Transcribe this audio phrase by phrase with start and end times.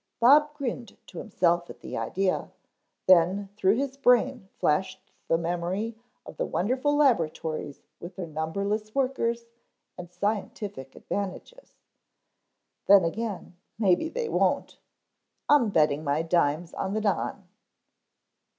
[0.19, 2.51] Bob grinned to himself at the idea,
[3.05, 9.45] then through his brain flashed the memory of the wonderful laboratories with their numberless workers
[9.99, 11.75] and scientific advantages.
[12.87, 14.79] "Then again, maybe they won't.
[15.47, 17.47] I'm betting my dimes on the Don."